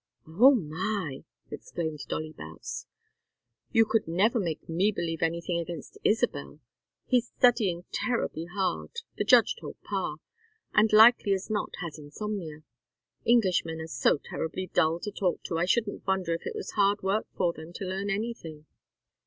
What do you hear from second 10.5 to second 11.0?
and